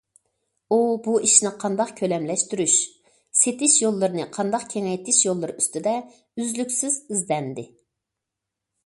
[0.69, 0.77] ئۇ
[1.07, 2.77] بۇ ئىشنى قانداق كۆلەملەشتۈرۈش،
[3.41, 7.67] سېتىش يوللىرىنى قانداق كېڭەيتىش يوللىرى ئۈستىدە ئۈزلۈكسىز ئىزدەندى.